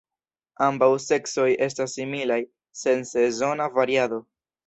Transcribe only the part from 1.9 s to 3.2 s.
similaj, sen